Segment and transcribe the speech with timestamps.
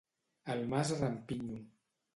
[0.53, 1.63] Al Mas Rampinyo.